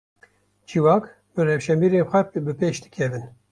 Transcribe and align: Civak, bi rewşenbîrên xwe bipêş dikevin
Civak, 0.69 1.05
bi 1.35 1.41
rewşenbîrên 1.47 2.05
xwe 2.11 2.21
bipêş 2.45 2.77
dikevin 2.83 3.23